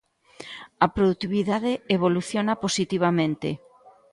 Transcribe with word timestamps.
A 0.85 0.87
produtividade 0.95 1.71
evoluciona 1.95 2.53
positivamente. 2.63 3.49